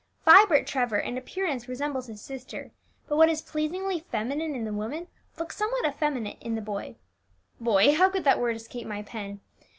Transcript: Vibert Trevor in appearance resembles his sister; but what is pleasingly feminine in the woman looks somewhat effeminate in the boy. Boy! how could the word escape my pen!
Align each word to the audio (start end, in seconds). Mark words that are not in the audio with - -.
Vibert 0.25 0.65
Trevor 0.65 0.97
in 0.97 1.15
appearance 1.15 1.67
resembles 1.67 2.07
his 2.07 2.19
sister; 2.19 2.71
but 3.07 3.17
what 3.17 3.29
is 3.29 3.39
pleasingly 3.43 3.99
feminine 3.99 4.55
in 4.55 4.65
the 4.65 4.73
woman 4.73 5.05
looks 5.37 5.55
somewhat 5.55 5.85
effeminate 5.85 6.39
in 6.41 6.55
the 6.55 6.59
boy. 6.59 6.95
Boy! 7.59 7.93
how 7.93 8.09
could 8.09 8.23
the 8.23 8.35
word 8.35 8.55
escape 8.55 8.87
my 8.87 9.03
pen! 9.03 9.41